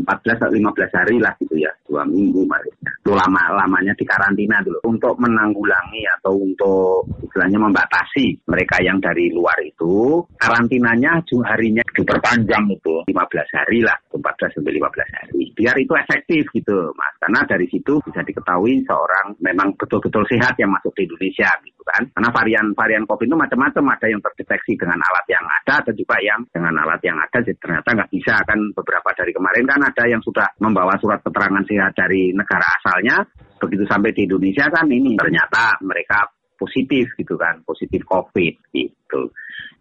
14 0.04 0.44
atau 0.44 0.52
15 0.52 0.92
hari 0.92 1.18
lah 1.20 1.34
gitu 1.40 1.56
ya, 1.58 1.72
dua 1.88 2.04
minggu 2.06 2.44
maksudnya. 2.46 2.92
Itu 3.04 3.12
lama-lamanya 3.16 3.94
di 3.96 4.06
karantina 4.08 4.60
dulu. 4.64 4.80
Untuk 4.88 5.16
menanggulangi 5.20 6.04
atau 6.20 6.36
untuk 6.40 7.08
istilahnya 7.24 7.60
membatasi 7.60 8.44
mereka 8.48 8.80
yang 8.84 9.00
dari 9.00 9.32
luar 9.32 9.56
itu, 9.64 10.24
karantinanya 10.40 11.24
harinya 11.24 11.84
diperpanjang 11.96 12.66
itu 12.72 12.96
15 13.10 13.58
hari 13.58 13.80
lah, 13.84 13.98
14 14.12 14.54
sampai 14.54 14.74
15 14.78 15.18
hari. 15.20 15.42
Biar 15.56 15.76
itu 15.80 15.94
efektif 15.96 16.44
gitu, 16.54 16.92
Mas. 16.96 17.14
Karena 17.20 17.42
dari 17.48 17.68
situ 17.72 18.00
bisa 18.04 18.22
diketahui 18.24 18.84
seorang 18.86 19.36
memang 19.40 19.76
betul-betul 19.80 20.24
sehat 20.28 20.56
yang 20.60 20.72
masuk 20.72 20.92
di 20.96 21.08
Indonesia 21.08 21.50
gitu 21.64 21.73
kan. 21.94 22.04
Karena 22.10 22.30
varian-varian 22.34 23.06
COVID 23.06 23.30
itu 23.30 23.38
macam-macam, 23.38 23.84
ada 23.94 24.08
yang 24.10 24.22
terdeteksi 24.26 24.74
dengan 24.74 24.98
alat 24.98 25.26
yang 25.30 25.46
ada, 25.46 25.74
atau 25.86 25.94
juga 25.94 26.18
yang 26.26 26.42
dengan 26.50 26.74
alat 26.82 27.02
yang 27.06 27.18
ada 27.22 27.38
ternyata 27.46 27.90
nggak 27.94 28.10
bisa 28.10 28.36
kan? 28.42 28.60
Beberapa 28.74 29.10
dari 29.14 29.32
kemarin 29.32 29.66
kan 29.70 29.82
ada 29.86 30.04
yang 30.10 30.22
sudah 30.26 30.48
membawa 30.58 30.98
surat 30.98 31.22
keterangan 31.22 31.64
sehat 31.70 31.94
dari 31.94 32.34
negara 32.34 32.66
asalnya, 32.82 33.22
begitu 33.62 33.86
sampai 33.86 34.10
di 34.12 34.26
Indonesia 34.26 34.66
kan 34.74 34.90
ini 34.90 35.14
ternyata 35.14 35.78
mereka 35.86 36.26
positif 36.64 37.12
gitu 37.20 37.36
kan, 37.36 37.60
positif 37.68 38.00
COVID 38.08 38.54
gitu. 38.72 39.22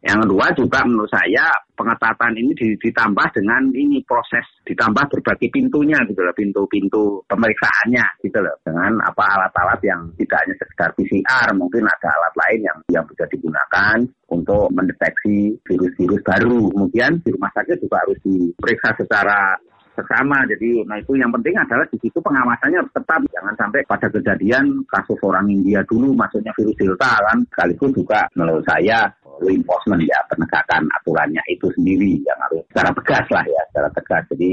Yang 0.02 0.26
kedua 0.26 0.46
juga 0.58 0.82
menurut 0.82 1.06
saya 1.14 1.46
pengetatan 1.78 2.34
ini 2.34 2.50
ditambah 2.58 3.26
dengan 3.38 3.70
ini 3.70 4.02
proses 4.02 4.42
ditambah 4.66 5.06
berbagai 5.14 5.46
pintunya 5.54 5.94
gitu 6.10 6.26
loh, 6.26 6.34
pintu-pintu 6.34 7.22
pemeriksaannya 7.30 8.02
gitu 8.18 8.42
loh. 8.42 8.58
Dengan 8.66 8.98
apa 8.98 9.22
alat-alat 9.38 9.78
yang 9.86 10.10
tidak 10.18 10.42
hanya 10.42 10.54
sekedar 10.58 10.90
PCR, 10.98 11.54
mungkin 11.54 11.86
ada 11.86 12.08
alat 12.18 12.34
lain 12.34 12.60
yang 12.66 12.78
yang 12.90 13.04
bisa 13.06 13.30
digunakan 13.30 14.02
untuk 14.26 14.74
mendeteksi 14.74 15.54
virus-virus 15.62 16.22
baru. 16.26 16.74
Kemudian 16.74 17.22
di 17.22 17.30
rumah 17.30 17.54
sakit 17.54 17.78
juga 17.78 18.02
harus 18.02 18.18
diperiksa 18.26 18.98
secara 18.98 19.54
bersama. 19.94 20.44
Jadi, 20.48 20.82
nah 20.88 20.96
itu 20.98 21.16
yang 21.16 21.30
penting 21.32 21.54
adalah 21.56 21.86
di 21.88 21.98
situ 22.00 22.18
pengawasannya 22.18 22.78
harus 22.80 22.94
tetap. 22.94 23.20
Jangan 23.32 23.54
sampai 23.56 23.80
pada 23.84 24.06
kejadian 24.08 24.64
kasus 24.88 25.20
orang 25.24 25.46
India 25.48 25.80
dulu 25.86 26.16
masuknya 26.16 26.52
virus 26.56 26.76
Delta 26.76 27.12
kan. 27.20 27.38
Sekaligus 27.52 27.92
juga 27.94 28.20
menurut 28.36 28.64
saya 28.66 29.08
law 29.42 29.50
enforcement 29.50 30.02
ya 30.04 30.18
penegakan 30.28 30.86
aturannya 31.00 31.42
itu 31.48 31.66
sendiri 31.74 32.20
yang 32.22 32.38
harus 32.48 32.62
secara 32.70 32.90
tegas 32.94 33.26
lah 33.32 33.44
ya, 33.46 33.62
secara 33.72 33.88
tegas. 33.96 34.22
Jadi 34.32 34.50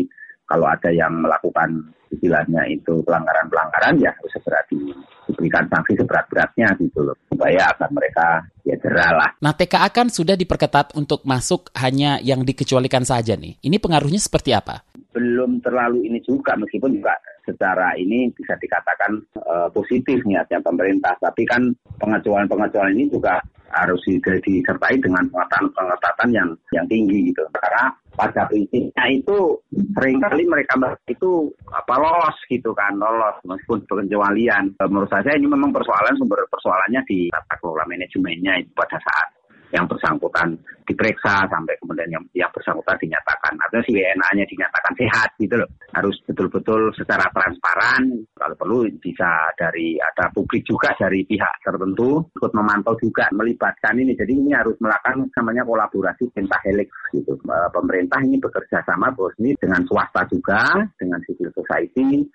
kalau 0.49 0.65
ada 0.65 0.89
yang 0.89 1.13
melakukan 1.21 1.93
istilahnya 2.09 2.65
itu 2.65 3.05
pelanggaran-pelanggaran 3.05 4.01
ya 4.01 4.09
harus 4.09 4.33
segera 4.33 4.57
di, 4.65 4.81
diberikan 5.29 5.69
sanksi 5.69 5.93
seberat-beratnya 5.93 6.73
gitu 6.81 7.05
loh 7.05 7.17
supaya 7.29 7.69
agar 7.69 7.89
mereka 7.93 8.27
ya 8.65 8.75
jerah 8.81 9.11
lah. 9.13 9.29
Nah 9.45 9.53
TKA 9.53 9.93
kan 9.93 10.09
sudah 10.09 10.33
diperketat 10.33 10.97
untuk 10.97 11.21
masuk 11.23 11.69
hanya 11.77 12.17
yang 12.25 12.41
dikecualikan 12.41 13.05
saja 13.05 13.37
nih. 13.37 13.61
Ini 13.61 13.77
pengaruhnya 13.77 14.17
seperti 14.17 14.57
apa? 14.57 14.81
Belum 15.19 15.59
terlalu 15.59 16.07
ini 16.07 16.23
juga 16.23 16.55
meskipun 16.55 16.95
juga 16.95 17.11
secara 17.43 17.91
ini 17.99 18.31
bisa 18.31 18.55
dikatakan 18.55 19.19
uh, 19.43 19.67
positif 19.75 20.23
niatnya 20.23 20.63
pemerintah. 20.63 21.11
Tapi 21.19 21.43
kan 21.43 21.75
pengecualian-pengecualian 21.99 22.95
ini 22.95 23.11
juga 23.11 23.43
harus 23.69 23.99
disertai 24.07 24.95
dengan 25.03 25.27
pengetatan 25.75 26.29
yang 26.31 26.49
yang 26.71 26.87
tinggi 26.87 27.35
gitu. 27.35 27.43
Karena 27.51 27.91
pada 28.15 28.47
prinsipnya 28.47 29.05
itu 29.11 29.59
sering 29.95 30.23
kali 30.23 30.43
mereka 30.47 30.79
itu 31.11 31.51
apa 31.67 31.95
lolos 31.99 32.37
gitu 32.47 32.71
kan, 32.71 32.95
lolos 32.95 33.35
meskipun 33.43 33.83
pengecualian. 33.91 34.71
Menurut 34.87 35.11
saya 35.11 35.35
ini 35.35 35.51
memang 35.51 35.75
persoalan 35.75 36.15
sumber 36.15 36.39
persoalannya 36.47 37.03
di 37.03 37.27
tata 37.27 37.59
kelola 37.59 37.83
manajemennya 37.83 38.63
itu 38.63 38.71
pada 38.71 38.95
saat 39.03 39.38
yang 39.69 39.85
bersangkutan 39.85 40.57
diperiksa 40.89 41.45
sampai 41.45 41.77
kemudian 41.77 42.09
yang, 42.09 42.23
yang 42.33 42.49
bersangkutan 42.49 42.97
dinyatakan 42.97 43.53
atau 43.61 43.77
si 43.85 43.93
WNA-nya 43.93 44.45
dinyatakan 44.49 44.93
sehat 44.97 45.29
gitu 45.37 45.61
loh. 45.61 45.69
Harus 45.93 46.17
betul-betul 46.25 46.89
secara 46.97 47.29
transparan, 47.29 48.25
kalau 48.33 48.55
perlu 48.57 48.89
bisa 48.97 49.53
dari 49.53 50.01
ada 50.01 50.33
publik 50.33 50.65
juga 50.65 50.89
dari 50.97 51.21
pihak 51.29 51.61
tertentu 51.61 52.25
ikut 52.33 52.53
memantau 52.57 52.97
juga 52.97 53.29
melibatkan 53.29 54.01
ini. 54.01 54.17
Jadi 54.17 54.33
ini 54.33 54.51
harus 54.57 54.73
melakukan 54.81 55.29
namanya 55.37 55.61
kolaborasi 55.61 56.33
pentahelix 56.33 56.89
gitu. 57.13 57.37
E, 57.37 57.57
pemerintah 57.69 58.19
ini 58.25 58.41
bekerja 58.41 58.81
sama 58.89 59.13
bos 59.13 59.33
ini 59.37 59.53
dengan 59.61 59.85
swasta 59.85 60.25
juga, 60.25 60.81
dengan 60.97 61.21
civil 61.29 61.53
society, 61.53 62.25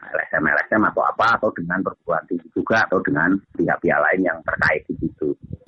LSM-LSM 0.00 0.82
atau 0.90 1.02
apa 1.04 1.36
atau 1.36 1.50
dengan 1.52 1.84
perguruan 1.84 2.24
tinggi 2.24 2.48
juga 2.56 2.82
atau 2.88 2.98
dengan 3.04 3.36
pihak-pihak 3.54 4.00
lain 4.00 4.20
yang 4.24 4.29
terkait 4.29 4.29
di 4.29 4.29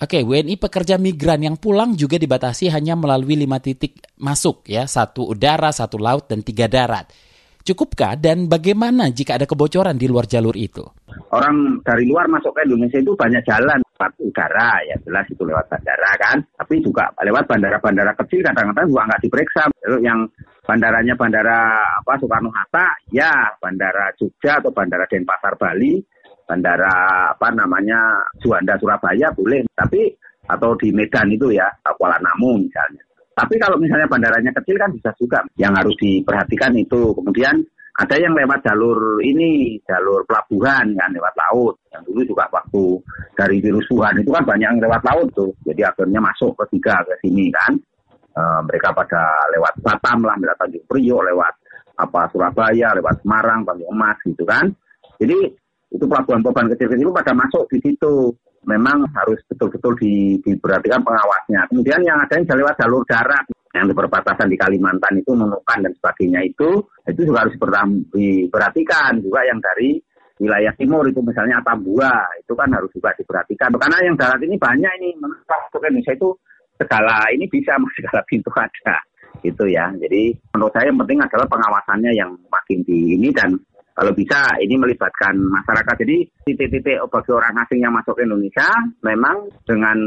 Oke, 0.02 0.26
WNI 0.26 0.58
pekerja 0.58 0.98
migran 0.98 1.38
yang 1.46 1.54
pulang 1.54 1.94
juga 1.94 2.18
dibatasi 2.18 2.66
hanya 2.74 2.98
melalui 2.98 3.38
lima 3.38 3.62
titik 3.62 4.02
masuk 4.18 4.66
ya, 4.66 4.82
satu 4.90 5.30
udara, 5.30 5.70
satu 5.70 5.94
laut, 5.94 6.26
dan 6.26 6.42
tiga 6.42 6.66
darat. 6.66 7.06
Cukupkah 7.62 8.18
dan 8.18 8.50
bagaimana 8.50 9.14
jika 9.14 9.38
ada 9.38 9.46
kebocoran 9.46 9.94
di 9.94 10.10
luar 10.10 10.26
jalur 10.26 10.58
itu? 10.58 10.82
Orang 11.30 11.78
dari 11.86 12.10
luar 12.10 12.26
masuk 12.26 12.50
ke 12.50 12.66
Indonesia 12.66 12.98
itu 12.98 13.14
banyak 13.14 13.46
jalan, 13.46 13.78
lewat 13.78 14.12
udara 14.18 14.82
ya 14.82 14.98
jelas 15.06 15.26
itu 15.30 15.42
lewat 15.46 15.70
bandara 15.70 16.10
kan, 16.18 16.42
tapi 16.58 16.82
juga 16.82 17.06
lewat 17.22 17.46
bandara-bandara 17.46 18.12
kecil 18.18 18.42
kadang-kadang 18.42 18.90
juga 18.90 19.06
nggak 19.06 19.22
diperiksa. 19.22 19.62
Yang 20.02 20.20
bandaranya 20.66 21.14
bandara 21.14 21.58
apa 22.02 22.18
Soekarno 22.18 22.50
Hatta, 22.50 22.98
ya 23.14 23.30
bandara 23.62 24.10
Jogja 24.18 24.58
atau 24.58 24.74
bandara 24.74 25.06
Denpasar 25.06 25.54
Bali, 25.54 26.02
bandara 26.52 27.32
apa 27.32 27.48
namanya 27.56 28.20
Juanda 28.36 28.76
Surabaya 28.76 29.32
boleh, 29.32 29.64
tapi 29.72 30.12
atau 30.44 30.76
di 30.76 30.92
Medan 30.92 31.32
itu 31.32 31.48
ya 31.56 31.64
Kuala 31.96 32.20
Namu 32.20 32.60
misalnya. 32.60 33.00
Tapi 33.32 33.56
kalau 33.56 33.80
misalnya 33.80 34.04
bandaranya 34.04 34.52
kecil 34.60 34.76
kan 34.76 34.92
bisa 34.92 35.08
juga. 35.16 35.40
Yang 35.56 35.72
harus 35.80 35.96
diperhatikan 35.96 36.76
itu 36.76 37.16
kemudian 37.16 37.56
ada 37.96 38.16
yang 38.20 38.36
lewat 38.36 38.60
jalur 38.60 39.24
ini, 39.24 39.80
jalur 39.88 40.28
pelabuhan 40.28 40.92
kan 40.92 41.08
lewat 41.08 41.32
laut. 41.48 41.80
Yang 41.88 42.02
dulu 42.12 42.20
juga 42.36 42.44
waktu 42.52 42.84
dari 43.32 43.56
virus 43.64 43.88
Wuhan 43.88 44.20
itu 44.20 44.28
kan 44.28 44.44
banyak 44.44 44.68
yang 44.76 44.80
lewat 44.84 45.00
laut 45.08 45.28
tuh. 45.32 45.52
Jadi 45.64 45.80
akhirnya 45.80 46.20
masuk 46.20 46.52
ke 46.60 46.76
tiga 46.76 47.00
ke 47.08 47.16
sini 47.24 47.48
kan. 47.48 47.72
E, 48.32 48.42
mereka 48.68 48.92
pada 48.92 49.48
lewat 49.56 49.80
Batam 49.80 50.24
lah, 50.24 50.36
lewat 50.36 50.56
Tanjung 50.60 50.84
Priok, 50.84 51.20
lewat 51.32 51.54
apa 52.00 52.20
Surabaya, 52.32 52.92
lewat 52.96 53.24
Semarang, 53.24 53.64
Tanjung 53.64 53.92
Emas 53.92 54.16
gitu 54.28 54.44
kan. 54.44 54.68
Jadi 55.16 55.61
itu 55.92 56.04
pelabuhan-pelabuhan 56.08 56.72
kecil-kecil 56.72 57.06
itu 57.08 57.14
pada 57.14 57.32
masuk 57.36 57.64
di 57.68 57.78
situ. 57.84 58.32
Memang 58.62 59.02
harus 59.18 59.42
betul-betul 59.50 59.98
di, 59.98 60.38
diperhatikan 60.38 61.02
pengawasnya. 61.02 61.66
Kemudian 61.66 61.98
yang 62.06 62.14
ada 62.22 62.38
yang 62.38 62.46
lewat 62.46 62.78
jalur 62.78 63.02
darat 63.10 63.42
yang 63.72 63.88
di 63.88 63.94
perbatasan 63.96 64.52
di 64.52 64.56
Kalimantan 64.60 65.18
itu 65.18 65.32
menukan 65.32 65.78
dan 65.80 65.92
sebagainya 65.96 66.44
itu 66.44 66.84
itu 67.08 67.20
juga 67.24 67.48
harus 67.48 67.56
diperhatikan 68.12 69.18
juga 69.24 69.40
yang 69.48 69.58
dari 69.58 69.96
wilayah 70.36 70.72
timur 70.76 71.08
itu 71.08 71.24
misalnya 71.24 71.64
Atambua 71.64 72.12
itu 72.36 72.52
kan 72.52 72.68
harus 72.68 72.92
juga 72.92 73.16
diperhatikan 73.16 73.72
karena 73.80 73.98
yang 74.04 74.16
darat 74.18 74.40
ini 74.44 74.60
banyak 74.60 74.92
ini 75.00 75.16
menurut 75.16 75.48
Indonesia 75.80 76.12
itu 76.12 76.28
segala 76.76 77.16
ini 77.32 77.48
bisa 77.48 77.80
segala 77.96 78.20
pintu 78.28 78.52
ada 78.52 78.96
gitu 79.40 79.64
ya 79.64 79.88
jadi 79.96 80.36
menurut 80.52 80.72
saya 80.76 80.92
yang 80.92 81.00
penting 81.00 81.18
adalah 81.24 81.46
pengawasannya 81.48 82.12
yang 82.12 82.30
makin 82.52 82.78
di 82.84 83.16
ini 83.16 83.32
dan 83.32 83.56
kalau 83.92 84.12
bisa 84.16 84.56
ini 84.60 84.74
melibatkan 84.80 85.36
masyarakat. 85.36 85.94
Jadi 86.04 86.16
titik-titik 86.48 86.98
bagi 87.12 87.30
orang 87.32 87.54
asing 87.62 87.80
yang 87.84 87.94
masuk 87.94 88.16
ke 88.16 88.24
Indonesia 88.24 88.68
memang 89.04 89.48
dengan 89.68 89.98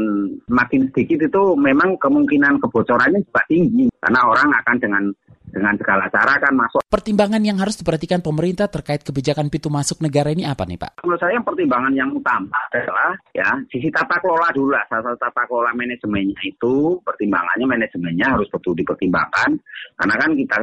makin 0.50 0.90
sedikit 0.92 1.26
itu 1.26 1.42
memang 1.54 1.96
kemungkinan 1.96 2.58
kebocorannya 2.60 3.22
juga 3.22 3.42
tinggi 3.46 3.86
karena 4.02 4.20
orang 4.26 4.48
akan 4.62 4.76
dengan 4.82 5.04
dengan 5.46 5.74
segala 5.78 6.10
cara 6.10 6.36
kan 6.42 6.52
masuk. 6.52 6.82
Pertimbangan 6.90 7.40
yang 7.40 7.56
harus 7.56 7.78
diperhatikan 7.78 8.20
pemerintah 8.20 8.66
terkait 8.66 9.00
kebijakan 9.06 9.48
pintu 9.48 9.70
masuk 9.70 10.02
negara 10.02 10.34
ini 10.34 10.44
apa 10.44 10.66
nih 10.66 10.76
Pak? 10.76 11.06
Menurut 11.06 11.22
saya 11.22 11.38
pertimbangan 11.40 11.94
yang 11.94 12.10
utama 12.12 12.58
adalah 12.74 13.14
ya 13.32 13.56
sisi 13.70 13.88
tata 13.88 14.18
kelola 14.20 14.50
dulu 14.52 14.74
lah. 14.74 14.84
Salah 14.90 15.14
satu 15.14 15.18
tata 15.22 15.42
kelola 15.46 15.72
manajemennya 15.72 16.38
itu 16.44 16.98
pertimbangannya 17.00 17.66
manajemennya 17.66 18.26
harus 18.36 18.48
betul 18.50 18.74
dipertimbangkan 18.76 19.56
karena 19.96 20.14
kan 20.18 20.30
kita 20.34 20.56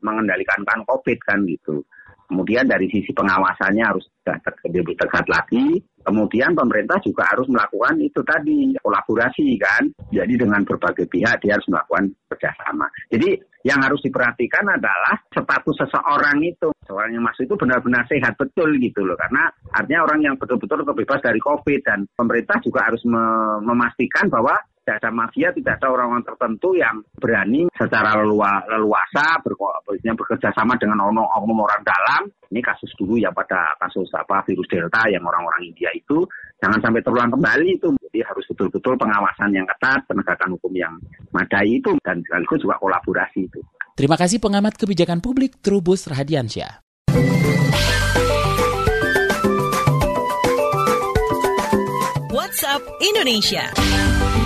mengendalikan 0.00 0.60
kan 0.64 0.80
COVID 0.86 1.18
kan 1.26 1.44
gitu. 1.44 1.82
Kemudian 2.30 2.62
dari 2.70 2.86
sisi 2.86 3.10
pengawasannya 3.10 3.82
harus 3.82 4.06
lebih 4.70 4.94
tegas 4.94 5.26
lagi. 5.26 5.82
Kemudian 6.00 6.54
pemerintah 6.54 6.96
juga 7.02 7.26
harus 7.26 7.50
melakukan 7.50 7.98
itu 7.98 8.22
tadi 8.22 8.70
kolaborasi 8.78 9.58
kan. 9.58 9.90
Jadi 10.14 10.38
dengan 10.38 10.62
berbagai 10.62 11.10
pihak 11.10 11.42
dia 11.42 11.58
harus 11.58 11.66
melakukan 11.66 12.14
kerjasama. 12.30 12.86
Jadi 13.10 13.34
yang 13.66 13.82
harus 13.84 14.00
diperhatikan 14.00 14.64
adalah 14.64 15.18
status 15.28 15.76
seseorang 15.84 16.38
itu. 16.46 16.70
Seorang 16.86 17.12
yang 17.12 17.26
masuk 17.26 17.50
itu 17.50 17.54
benar-benar 17.58 18.06
sehat 18.08 18.38
betul 18.38 18.72
gitu 18.78 19.04
loh. 19.04 19.18
Karena 19.18 19.50
artinya 19.74 20.06
orang 20.06 20.20
yang 20.24 20.34
betul-betul 20.38 20.86
kebebas 20.86 21.20
dari 21.20 21.42
COVID 21.42 21.80
dan 21.84 22.06
pemerintah 22.14 22.56
juga 22.62 22.86
harus 22.88 23.02
memastikan 23.60 24.30
bahwa 24.32 24.56
tidak 24.90 25.06
ada 25.06 25.14
mafia, 25.14 25.48
tidak 25.54 25.78
ada 25.78 25.86
orang-orang 25.94 26.26
tertentu 26.26 26.74
yang 26.74 26.98
berani 27.14 27.70
secara 27.78 28.18
lelua, 28.18 28.58
leluasa 28.66 29.38
ber, 29.38 29.54
bekerja 29.86 30.50
sama 30.50 30.74
dengan 30.82 31.06
oknum 31.06 31.62
orang 31.62 31.78
dalam. 31.86 32.26
Ini 32.50 32.58
kasus 32.58 32.90
dulu 32.98 33.14
ya 33.14 33.30
pada 33.30 33.78
kasus 33.78 34.10
apa 34.18 34.42
virus 34.42 34.66
delta 34.66 35.06
yang 35.06 35.22
orang-orang 35.22 35.70
India 35.70 35.94
itu 35.94 36.26
jangan 36.58 36.82
sampai 36.82 37.06
terulang 37.06 37.30
kembali 37.30 37.78
itu. 37.78 37.94
Jadi 38.02 38.18
harus 38.26 38.42
betul-betul 38.50 38.98
pengawasan 38.98 39.54
yang 39.54 39.66
ketat, 39.70 40.02
penegakan 40.10 40.58
hukum 40.58 40.74
yang 40.74 40.98
madai 41.30 41.78
itu 41.78 41.94
dan 42.02 42.18
sekaligus 42.26 42.58
juga 42.58 42.82
kolaborasi 42.82 43.46
itu. 43.46 43.62
Terima 43.94 44.18
kasih 44.18 44.42
pengamat 44.42 44.74
kebijakan 44.74 45.22
publik 45.22 45.62
Trubus 45.62 46.10
Rahadiansyah. 46.10 46.82
WhatsApp 52.34 52.82
Indonesia. 52.98 53.70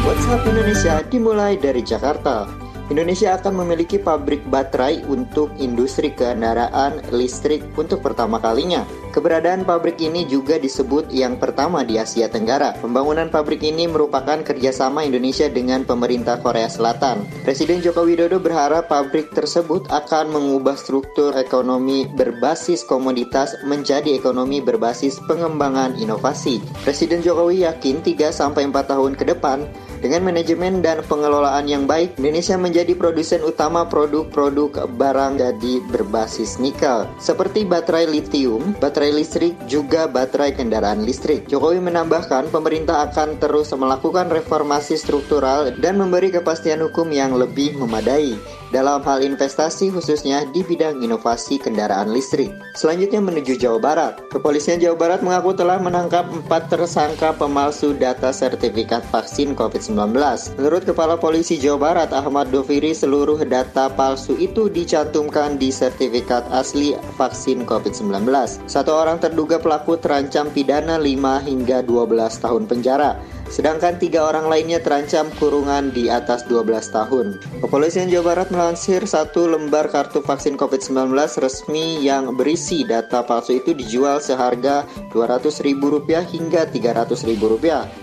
WhatsApp 0.05 0.45
Indonesia 0.45 1.01
dimulai 1.09 1.57
dari 1.57 1.81
Jakarta. 1.81 2.45
Indonesia 2.93 3.41
akan 3.41 3.65
memiliki 3.65 3.97
pabrik 3.97 4.45
baterai 4.53 5.01
untuk 5.09 5.49
industri 5.57 6.13
kendaraan 6.13 7.01
listrik 7.09 7.65
untuk 7.81 8.05
pertama 8.05 8.37
kalinya. 8.37 8.85
Keberadaan 9.15 9.63
pabrik 9.63 10.03
ini 10.03 10.27
juga 10.27 10.59
disebut 10.59 11.15
yang 11.15 11.39
pertama 11.39 11.87
di 11.87 12.03
Asia 12.03 12.27
Tenggara. 12.27 12.75
Pembangunan 12.83 13.31
pabrik 13.31 13.63
ini 13.63 13.87
merupakan 13.87 14.43
kerjasama 14.43 15.07
Indonesia 15.07 15.47
dengan 15.47 15.87
pemerintah 15.87 16.43
Korea 16.43 16.67
Selatan. 16.67 17.23
Presiden 17.47 17.79
Joko 17.79 18.03
Widodo 18.03 18.43
berharap 18.43 18.91
pabrik 18.91 19.31
tersebut 19.31 19.87
akan 19.95 20.35
mengubah 20.35 20.75
struktur 20.75 21.31
ekonomi 21.39 22.11
berbasis 22.11 22.83
komoditas 22.83 23.55
menjadi 23.63 24.19
ekonomi 24.19 24.59
berbasis 24.59 25.23
pengembangan 25.31 25.95
inovasi. 25.95 26.59
Presiden 26.83 27.23
Jokowi 27.23 27.71
yakin 27.71 28.03
3-4 28.03 28.35
tahun 28.83 29.15
ke 29.15 29.31
depan 29.31 29.63
dengan 30.05 30.21
manajemen 30.21 30.85
dan 30.85 31.01
pengelolaan 31.09 31.65
yang 31.65 31.89
baik, 31.89 32.21
Indonesia 32.21 32.61
menjadi 32.61 32.93
produsen 32.93 33.41
utama 33.41 33.89
produk-produk 33.89 34.85
barang 35.01 35.41
jadi 35.41 35.81
berbasis 35.89 36.61
nikel, 36.61 37.09
seperti 37.17 37.65
baterai 37.65 38.05
lithium, 38.05 38.77
baterai 38.85 39.04
listrik, 39.11 39.53
juga 39.69 40.07
baterai 40.07 40.55
kendaraan 40.55 41.05
listrik. 41.05 41.51
Jokowi 41.51 41.83
menambahkan 41.83 42.49
pemerintah 42.49 43.11
akan 43.11 43.37
terus 43.43 43.75
melakukan 43.75 44.31
reformasi 44.31 44.95
struktural 44.95 45.75
dan 45.77 45.99
memberi 45.99 46.31
kepastian 46.33 46.81
hukum 46.87 47.11
yang 47.11 47.35
lebih 47.35 47.77
memadai. 47.77 48.39
Dalam 48.75 48.99
hal 49.07 49.23
investasi 49.23 49.95
khususnya 49.95 50.43
di 50.51 50.67
bidang 50.67 50.99
inovasi 50.99 51.63
kendaraan 51.63 52.11
listrik. 52.11 52.51
Selanjutnya 52.75 53.23
menuju 53.23 53.55
Jawa 53.55 53.79
Barat. 53.79 54.27
Kepolisian 54.35 54.83
Jawa 54.83 54.99
Barat 54.99 55.23
mengaku 55.23 55.55
telah 55.55 55.79
menangkap 55.79 56.27
empat 56.27 56.67
tersangka 56.75 57.31
pemalsu 57.39 57.95
data 57.95 58.35
sertifikat 58.35 59.07
vaksin 59.15 59.55
COVID-19. 59.55 60.19
Menurut 60.59 60.83
Kepala 60.83 61.15
Polisi 61.15 61.55
Jawa 61.55 61.95
Barat 61.95 62.11
Ahmad 62.11 62.51
Doviri, 62.51 62.91
seluruh 62.91 63.39
data 63.47 63.87
palsu 63.95 64.35
itu 64.43 64.67
dicantumkan 64.67 65.55
di 65.55 65.71
sertifikat 65.71 66.43
asli 66.51 66.99
vaksin 67.15 67.63
COVID-19. 67.63 68.27
Satu 68.67 68.91
orang 68.91 69.23
terduga 69.23 69.63
pelaku 69.63 69.95
terancam 69.95 70.51
pidana 70.51 70.99
5 70.99 71.47
hingga 71.47 71.87
12 71.87 72.43
tahun 72.43 72.67
penjara 72.67 73.15
sedangkan 73.49 73.97
tiga 74.01 74.25
orang 74.29 74.49
lainnya 74.49 74.81
terancam 74.81 75.29
kurungan 75.41 75.93
di 75.93 76.09
atas 76.09 76.45
12 76.49 76.93
tahun. 76.93 77.41
Kepolisian 77.61 78.09
Jawa 78.13 78.35
Barat 78.35 78.49
melansir 78.53 79.05
satu 79.05 79.49
lembar 79.49 79.89
kartu 79.93 80.25
vaksin 80.25 80.57
COVID-19 80.57 81.17
resmi 81.41 82.01
yang 82.01 82.37
berisi 82.37 82.85
data 82.85 83.25
palsu 83.25 83.61
itu 83.61 83.77
dijual 83.77 84.21
seharga 84.21 84.89
Rp200.000 85.13 85.83
hingga 86.31 86.67
Rp300.000. 86.73 87.43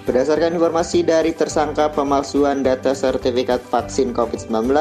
Berdasarkan 0.07 0.55
informasi 0.57 1.03
dari 1.05 1.33
tersangka 1.33 1.89
pemalsuan 1.91 2.61
data 2.61 2.93
sertifikat 2.95 3.59
vaksin 3.67 4.13
COVID-19, 4.13 4.71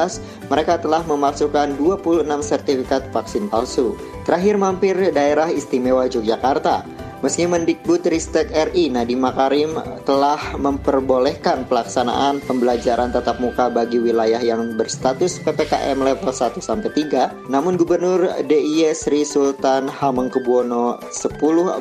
mereka 0.47 0.77
telah 0.79 1.01
memasukkan 1.05 1.77
26 1.77 2.27
sertifikat 2.41 3.03
vaksin 3.09 3.49
palsu. 3.49 3.97
Terakhir 4.23 4.55
mampir 4.61 4.95
daerah 5.11 5.49
istimewa 5.49 6.05
Yogyakarta. 6.05 7.00
Meski 7.21 7.45
Mendikbud 7.45 8.01
Ristek 8.09 8.49
RI 8.49 8.89
Nadiem 8.89 9.21
Makarim 9.21 9.77
telah 10.09 10.57
memperbolehkan 10.57 11.69
pelaksanaan 11.69 12.41
pembelajaran 12.41 13.13
tatap 13.13 13.37
muka 13.37 13.69
bagi 13.69 14.01
wilayah 14.01 14.41
yang 14.41 14.73
berstatus 14.73 15.37
PPKM 15.45 16.01
level 16.01 16.33
1 16.33 16.57
sampai 16.57 16.89
3, 16.89 17.45
namun 17.45 17.77
Gubernur 17.77 18.25
DIY 18.41 18.97
Sri 18.97 19.21
Sultan 19.21 19.85
Hamengkubuwono 19.85 20.97
X 21.13 21.29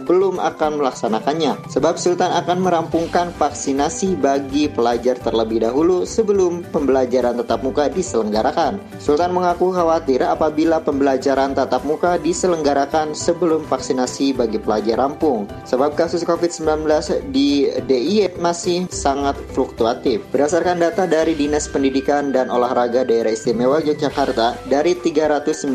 belum 0.05 0.37
akan 0.37 0.76
melaksanakannya 0.76 1.72
sebab 1.72 1.96
Sultan 1.96 2.37
akan 2.37 2.61
merampungkan 2.61 3.33
vaksinasi 3.33 4.20
bagi 4.20 4.68
pelajar 4.68 5.16
terlebih 5.24 5.64
dahulu 5.64 6.05
sebelum 6.05 6.68
pembelajaran 6.68 7.40
tatap 7.40 7.64
muka 7.64 7.88
diselenggarakan. 7.88 8.76
Sultan 9.00 9.33
mengaku 9.33 9.72
khawatir 9.72 10.20
apabila 10.20 10.85
pembelajaran 10.85 11.57
tatap 11.57 11.81
muka 11.88 12.20
diselenggarakan 12.20 13.16
sebelum 13.16 13.64
vaksinasi 13.64 14.37
bagi 14.37 14.61
pelajar 14.61 15.00
rampung 15.00 15.29
sebab 15.66 15.94
kasus 15.94 16.26
COVID-19 16.26 16.86
di 17.30 17.70
DIY 17.70 18.38
masih 18.38 18.90
sangat 18.90 19.38
fluktuatif. 19.54 20.22
Berdasarkan 20.34 20.82
data 20.82 21.06
dari 21.06 21.34
Dinas 21.38 21.70
Pendidikan 21.70 22.34
dan 22.34 22.50
Olahraga 22.50 23.06
Daerah 23.06 23.32
Istimewa 23.32 23.78
Yogyakarta, 23.80 24.58
dari 24.66 24.96
396 24.98 25.70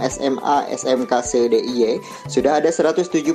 SMA 0.00 0.58
SMK 0.70 1.12
se-DIY, 1.22 1.82
sudah 2.30 2.62
ada 2.62 2.70
177 2.70 3.34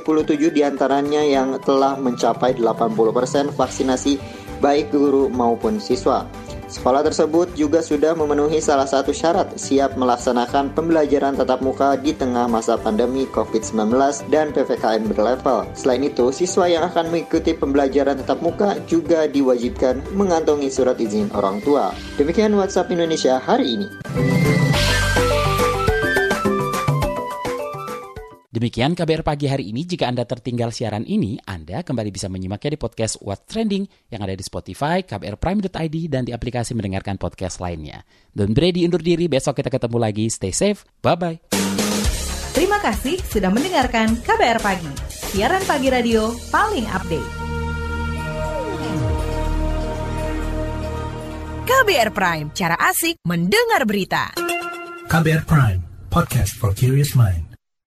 di 0.52 0.62
antaranya 0.64 1.22
yang 1.22 1.60
telah 1.62 1.96
mencapai 2.00 2.56
80% 2.56 3.52
vaksinasi 3.54 4.18
baik 4.58 4.90
guru 4.90 5.30
maupun 5.30 5.78
siswa. 5.78 6.26
Sekolah 6.68 7.00
tersebut 7.00 7.48
juga 7.56 7.80
sudah 7.80 8.12
memenuhi 8.12 8.60
salah 8.60 8.84
satu 8.84 9.08
syarat 9.08 9.56
siap 9.56 9.96
melaksanakan 9.96 10.76
pembelajaran 10.76 11.32
tatap 11.32 11.64
muka 11.64 11.96
di 11.96 12.12
tengah 12.12 12.44
masa 12.44 12.76
pandemi 12.76 13.24
COVID-19 13.32 13.96
dan 14.28 14.52
PPKM 14.52 15.08
berlevel. 15.08 15.64
Selain 15.72 16.04
itu, 16.04 16.28
siswa 16.28 16.68
yang 16.68 16.84
akan 16.84 17.08
mengikuti 17.08 17.56
pembelajaran 17.56 18.20
tatap 18.20 18.44
muka 18.44 18.76
juga 18.84 19.24
diwajibkan 19.24 20.04
mengantongi 20.12 20.68
surat 20.68 21.00
izin 21.00 21.32
orang 21.32 21.64
tua. 21.64 21.96
Demikian 22.20 22.52
WhatsApp 22.52 22.92
Indonesia 22.92 23.40
hari 23.40 23.80
ini. 23.80 23.88
Demikian 28.58 28.98
KBR 28.98 29.22
pagi 29.22 29.46
hari 29.46 29.70
ini. 29.70 29.86
Jika 29.86 30.10
Anda 30.10 30.26
tertinggal 30.26 30.74
siaran 30.74 31.06
ini, 31.06 31.38
Anda 31.46 31.86
kembali 31.86 32.10
bisa 32.10 32.26
menyimaknya 32.26 32.74
di 32.74 32.78
podcast 32.82 33.22
What 33.22 33.46
Trending 33.46 33.86
yang 34.10 34.26
ada 34.26 34.34
di 34.34 34.42
Spotify, 34.42 35.06
kbrprime.id, 35.06 35.96
dan 36.10 36.26
di 36.26 36.34
aplikasi 36.34 36.74
mendengarkan 36.74 37.22
podcast 37.22 37.62
lainnya. 37.62 38.02
Don 38.34 38.50
Brady 38.50 38.82
undur 38.82 38.98
diri, 38.98 39.30
besok 39.30 39.62
kita 39.62 39.70
ketemu 39.70 40.02
lagi. 40.02 40.26
Stay 40.26 40.50
safe, 40.50 40.82
bye-bye. 41.06 41.54
Terima 42.50 42.82
kasih 42.82 43.22
sudah 43.30 43.54
mendengarkan 43.54 44.18
KBR 44.26 44.58
Pagi, 44.58 44.90
siaran 45.06 45.62
pagi 45.62 45.88
radio 45.94 46.34
paling 46.50 46.86
update. 46.90 47.30
KBR 51.62 52.10
Prime, 52.10 52.50
cara 52.58 52.74
asik 52.90 53.22
mendengar 53.22 53.86
berita. 53.86 54.34
KBR 55.06 55.46
Prime, 55.46 55.80
podcast 56.10 56.58
for 56.58 56.74
curious 56.74 57.14
mind. 57.14 57.47